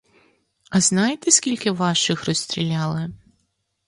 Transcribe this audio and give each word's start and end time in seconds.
А 0.69 0.81
знаєте, 0.81 1.31
скільки 1.31 1.71
ваших 1.71 2.25
розстріляли? 2.27 3.11